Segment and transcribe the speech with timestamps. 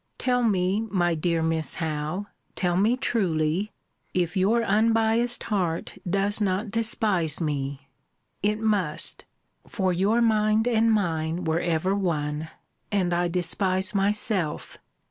[0.17, 3.71] Tell me, my dear Miss Howe, tell me truly,
[4.15, 7.87] if your unbiassed heart does not despise me?
[8.41, 9.25] It must!
[9.67, 12.49] for your mind and mine were ever one;
[12.91, 14.79] and I despise myself!